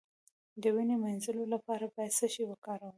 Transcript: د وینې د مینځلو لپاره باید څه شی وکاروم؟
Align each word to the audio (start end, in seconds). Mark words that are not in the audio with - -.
د 0.61 0.63
وینې 0.75 0.95
د 0.99 1.01
مینځلو 1.03 1.43
لپاره 1.53 1.85
باید 1.95 2.13
څه 2.19 2.25
شی 2.33 2.43
وکاروم؟ 2.47 2.89